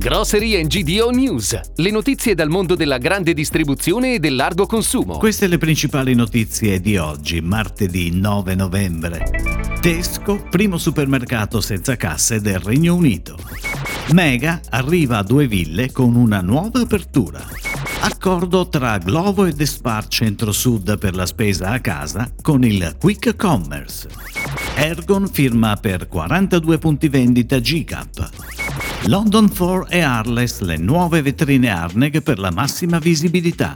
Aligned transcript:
Grocery 0.00 0.66
GDO 0.66 1.10
News, 1.10 1.60
le 1.74 1.90
notizie 1.90 2.34
dal 2.34 2.48
mondo 2.48 2.74
della 2.74 2.96
grande 2.96 3.34
distribuzione 3.34 4.14
e 4.14 4.18
del 4.18 4.34
largo 4.34 4.64
consumo. 4.64 5.18
Queste 5.18 5.46
le 5.46 5.58
principali 5.58 6.14
notizie 6.14 6.80
di 6.80 6.96
oggi, 6.96 7.42
martedì 7.42 8.10
9 8.10 8.54
novembre. 8.54 9.78
Tesco, 9.78 10.42
primo 10.48 10.78
supermercato 10.78 11.60
senza 11.60 11.96
casse 11.96 12.40
del 12.40 12.60
Regno 12.60 12.94
Unito. 12.94 13.36
Mega 14.12 14.62
arriva 14.70 15.18
a 15.18 15.22
due 15.22 15.46
ville 15.46 15.92
con 15.92 16.14
una 16.16 16.40
nuova 16.40 16.80
apertura. 16.80 17.46
Accordo 18.00 18.70
tra 18.70 18.96
Glovo 18.96 19.44
e 19.44 19.52
Despar 19.52 20.08
Centro-Sud 20.08 20.96
per 20.96 21.14
la 21.14 21.26
spesa 21.26 21.72
a 21.72 21.80
casa 21.80 22.32
con 22.40 22.64
il 22.64 22.96
Quick 22.98 23.36
Commerce. 23.36 24.08
Ergon 24.76 25.28
firma 25.28 25.76
per 25.76 26.08
42 26.08 26.78
punti 26.78 27.08
vendita 27.08 27.58
GCAP. 27.58 28.59
London 29.06 29.48
4 29.48 29.88
e 29.88 30.00
Arles, 30.02 30.60
le 30.60 30.76
nuove 30.76 31.22
vetrine 31.22 31.70
Arneg 31.70 32.22
per 32.22 32.38
la 32.38 32.50
massima 32.50 32.98
visibilità. 32.98 33.74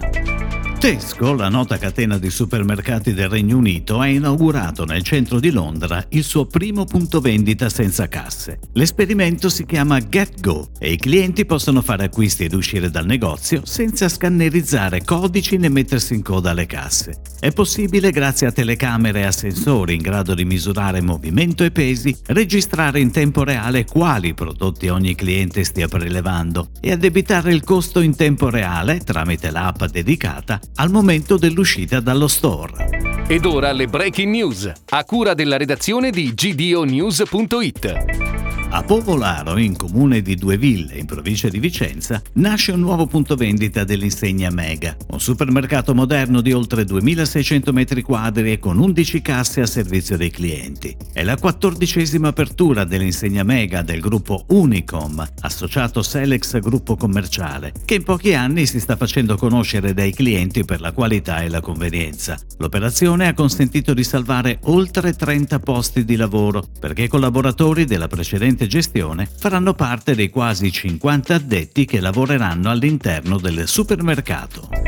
Tesco, 0.84 1.32
la 1.32 1.48
nota 1.48 1.78
catena 1.78 2.18
di 2.18 2.28
supermercati 2.28 3.14
del 3.14 3.30
Regno 3.30 3.56
Unito, 3.56 4.00
ha 4.00 4.06
inaugurato 4.06 4.84
nel 4.84 5.02
centro 5.02 5.40
di 5.40 5.50
Londra 5.50 6.04
il 6.10 6.22
suo 6.22 6.44
primo 6.44 6.84
punto 6.84 7.22
vendita 7.22 7.70
senza 7.70 8.06
casse. 8.06 8.58
L'esperimento 8.74 9.48
si 9.48 9.64
chiama 9.64 9.98
GetGo 9.98 10.72
e 10.78 10.92
i 10.92 10.98
clienti 10.98 11.46
possono 11.46 11.80
fare 11.80 12.04
acquisti 12.04 12.44
ed 12.44 12.52
uscire 12.52 12.90
dal 12.90 13.06
negozio 13.06 13.62
senza 13.64 14.10
scannerizzare 14.10 15.02
codici 15.04 15.56
né 15.56 15.70
mettersi 15.70 16.12
in 16.12 16.22
coda 16.22 16.50
alle 16.50 16.66
casse. 16.66 17.22
È 17.40 17.50
possibile 17.50 18.10
grazie 18.10 18.48
a 18.48 18.52
telecamere 18.52 19.26
e 19.26 19.32
sensori 19.32 19.94
in 19.94 20.02
grado 20.02 20.34
di 20.34 20.44
misurare 20.44 21.00
movimento 21.00 21.64
e 21.64 21.70
pesi, 21.70 22.14
registrare 22.26 23.00
in 23.00 23.10
tempo 23.10 23.42
reale 23.42 23.86
quali 23.86 24.34
prodotti 24.34 24.88
ogni 24.88 25.14
cliente 25.14 25.64
stia 25.64 25.88
prelevando 25.88 26.68
e 26.82 26.92
addebitare 26.92 27.54
il 27.54 27.64
costo 27.64 28.00
in 28.00 28.14
tempo 28.14 28.50
reale 28.50 28.98
tramite 28.98 29.50
l'app 29.50 29.84
dedicata 29.84 30.60
al 30.76 30.90
momento 30.90 31.36
dell'uscita 31.36 32.00
dallo 32.00 32.28
store. 32.28 33.24
Ed 33.26 33.44
ora 33.44 33.72
le 33.72 33.86
breaking 33.86 34.30
news, 34.30 34.70
a 34.90 35.04
cura 35.04 35.34
della 35.34 35.56
redazione 35.56 36.10
di 36.10 36.34
gdonews.it. 36.34 38.33
A 38.74 38.82
Povolaro, 38.82 39.56
in 39.56 39.76
comune 39.76 40.20
di 40.20 40.34
Due 40.34 40.58
Ville, 40.58 40.96
in 40.96 41.06
provincia 41.06 41.48
di 41.48 41.60
Vicenza, 41.60 42.20
nasce 42.32 42.72
un 42.72 42.80
nuovo 42.80 43.06
punto 43.06 43.36
vendita 43.36 43.84
dell'insegna 43.84 44.50
Mega, 44.50 44.96
un 45.10 45.20
supermercato 45.20 45.94
moderno 45.94 46.40
di 46.40 46.52
oltre 46.52 46.84
2600 46.84 47.72
metri 47.72 48.02
quadri 48.02 48.50
e 48.50 48.58
con 48.58 48.80
11 48.80 49.22
casse 49.22 49.60
a 49.60 49.66
servizio 49.66 50.16
dei 50.16 50.30
clienti. 50.30 50.94
È 51.12 51.22
la 51.22 51.36
quattordicesima 51.36 52.26
apertura 52.26 52.82
dell'insegna 52.82 53.44
Mega 53.44 53.82
del 53.82 54.00
gruppo 54.00 54.44
Unicom, 54.48 55.24
associato 55.42 56.02
Selex 56.02 56.58
Gruppo 56.58 56.96
Commerciale, 56.96 57.72
che 57.84 57.94
in 57.94 58.02
pochi 58.02 58.34
anni 58.34 58.66
si 58.66 58.80
sta 58.80 58.96
facendo 58.96 59.36
conoscere 59.36 59.94
dai 59.94 60.12
clienti 60.12 60.64
per 60.64 60.80
la 60.80 60.90
qualità 60.90 61.42
e 61.42 61.48
la 61.48 61.60
convenienza. 61.60 62.36
L'operazione 62.58 63.28
ha 63.28 63.34
consentito 63.34 63.94
di 63.94 64.02
salvare 64.02 64.58
oltre 64.64 65.12
30 65.12 65.60
posti 65.60 66.04
di 66.04 66.16
lavoro 66.16 66.66
perché 66.80 67.02
i 67.02 67.08
collaboratori 67.08 67.84
della 67.84 68.08
precedente 68.08 68.62
precedente 68.64 68.66
gestione 68.66 69.28
faranno 69.36 69.74
parte 69.74 70.14
dei 70.14 70.30
quasi 70.30 70.70
50 70.70 71.34
addetti 71.34 71.84
che 71.84 72.00
lavoreranno 72.00 72.70
all'interno 72.70 73.38
del 73.38 73.68
supermercato. 73.68 74.83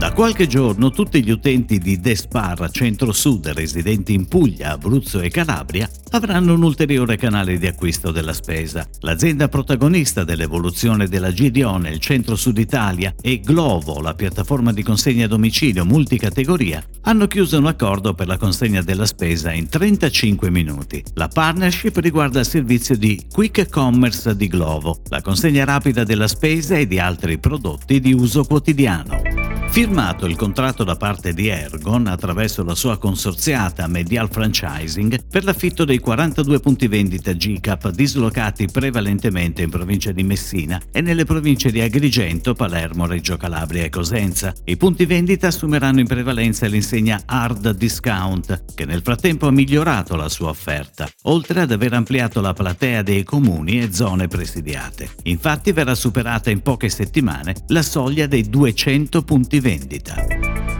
Da 0.00 0.12
qualche 0.12 0.46
giorno 0.46 0.88
tutti 0.88 1.22
gli 1.22 1.30
utenti 1.30 1.76
di 1.78 2.00
Despar 2.00 2.70
Centro-Sud 2.70 3.48
residenti 3.48 4.14
in 4.14 4.28
Puglia, 4.28 4.70
Abruzzo 4.70 5.20
e 5.20 5.28
Calabria 5.28 5.86
avranno 6.12 6.54
un 6.54 6.62
ulteriore 6.62 7.18
canale 7.18 7.58
di 7.58 7.66
acquisto 7.66 8.10
della 8.10 8.32
spesa. 8.32 8.88
L'azienda 9.00 9.48
protagonista 9.48 10.24
dell'evoluzione 10.24 11.06
della 11.06 11.30
GDO 11.30 11.76
nel 11.76 11.98
Centro-Sud 11.98 12.56
Italia 12.56 13.14
e 13.20 13.40
Glovo, 13.40 14.00
la 14.00 14.14
piattaforma 14.14 14.72
di 14.72 14.82
consegna 14.82 15.26
a 15.26 15.28
domicilio 15.28 15.84
multicategoria, 15.84 16.82
hanno 17.02 17.26
chiuso 17.26 17.58
un 17.58 17.66
accordo 17.66 18.14
per 18.14 18.26
la 18.26 18.38
consegna 18.38 18.80
della 18.80 19.04
spesa 19.04 19.52
in 19.52 19.68
35 19.68 20.48
minuti. 20.48 21.04
La 21.12 21.28
partnership 21.28 21.98
riguarda 21.98 22.40
il 22.40 22.46
servizio 22.46 22.96
di 22.96 23.22
Quick 23.30 23.68
Commerce 23.68 24.34
di 24.34 24.48
Glovo, 24.48 25.02
la 25.10 25.20
consegna 25.20 25.66
rapida 25.66 26.04
della 26.04 26.26
spesa 26.26 26.78
e 26.78 26.86
di 26.86 26.98
altri 26.98 27.36
prodotti 27.36 28.00
di 28.00 28.14
uso 28.14 28.44
quotidiano. 28.44 29.29
Firmato 29.70 30.26
il 30.26 30.34
contratto 30.34 30.82
da 30.82 30.96
parte 30.96 31.32
di 31.32 31.46
Ergon 31.46 32.08
attraverso 32.08 32.64
la 32.64 32.74
sua 32.74 32.98
consorziata 32.98 33.86
Medial 33.86 34.28
Franchising 34.28 35.28
per 35.30 35.44
l'affitto 35.44 35.84
dei 35.84 36.00
42 36.00 36.58
punti 36.58 36.88
vendita 36.88 37.32
GCAP 37.32 37.90
dislocati 37.90 38.66
prevalentemente 38.66 39.62
in 39.62 39.70
provincia 39.70 40.10
di 40.10 40.24
Messina 40.24 40.82
e 40.90 41.00
nelle 41.00 41.24
province 41.24 41.70
di 41.70 41.80
Agrigento, 41.80 42.52
Palermo, 42.52 43.06
Reggio 43.06 43.36
Calabria 43.36 43.84
e 43.84 43.90
Cosenza. 43.90 44.52
I 44.64 44.76
punti 44.76 45.06
vendita 45.06 45.46
assumeranno 45.46 46.00
in 46.00 46.06
prevalenza 46.08 46.66
l'insegna 46.66 47.22
Hard 47.24 47.70
Discount, 47.70 48.64
che 48.74 48.84
nel 48.84 49.02
frattempo 49.02 49.46
ha 49.46 49.52
migliorato 49.52 50.16
la 50.16 50.28
sua 50.28 50.48
offerta, 50.48 51.08
oltre 51.22 51.60
ad 51.60 51.70
aver 51.70 51.92
ampliato 51.92 52.40
la 52.40 52.52
platea 52.52 53.02
dei 53.02 53.22
comuni 53.22 53.80
e 53.80 53.92
zone 53.92 54.26
presidiate. 54.26 55.10
Infatti 55.22 55.70
verrà 55.70 55.94
superata 55.94 56.50
in 56.50 56.60
poche 56.60 56.88
settimane 56.88 57.54
la 57.68 57.82
soglia 57.82 58.26
dei 58.26 58.50
200 58.50 59.22
punti 59.22 59.58
vendita. 59.58 59.59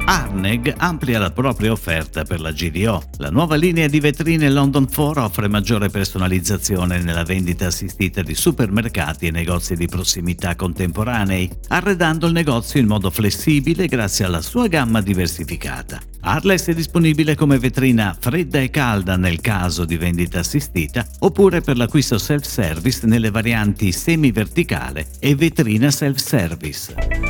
Arneg 0.05 0.75
amplia 0.77 1.19
la 1.19 1.31
propria 1.31 1.71
offerta 1.71 2.25
per 2.25 2.41
la 2.41 2.51
GDO. 2.51 3.03
La 3.19 3.31
nuova 3.31 3.55
linea 3.55 3.87
di 3.87 4.01
vetrine 4.01 4.51
London 4.51 4.89
4 4.93 5.23
offre 5.23 5.49
maggiore 5.49 5.89
personalizzazione 5.89 7.01
nella 7.01 7.23
vendita 7.23 7.67
assistita 7.67 8.23
di 8.23 8.35
supermercati 8.35 9.29
e 9.29 9.31
negozi 9.31 9.77
di 9.77 9.87
prossimità 9.87 10.57
contemporanei, 10.57 11.49
arredando 11.69 12.27
il 12.27 12.33
negozio 12.33 12.81
in 12.81 12.87
modo 12.87 13.11
flessibile 13.11 13.87
grazie 13.87 14.25
alla 14.25 14.43
sua 14.43 14.67
gamma 14.67 15.01
diversificata. 15.01 16.01
Arles 16.23 16.67
è 16.67 16.75
disponibile 16.75 17.35
come 17.35 17.59
vetrina 17.59 18.17
fredda 18.19 18.59
e 18.61 18.69
calda 18.69 19.17
nel 19.17 19.41
caso 19.41 19.85
di 19.85 19.97
vendita 19.97 20.41
assistita 20.41 21.07
oppure 21.21 21.61
per 21.61 21.77
l'acquisto 21.77 22.19
self-service 22.19 23.07
nelle 23.07 23.31
varianti 23.31 23.93
semi-verticale 23.93 25.07
e 25.19 25.35
vetrina 25.35 25.91
self-service. 25.91 27.30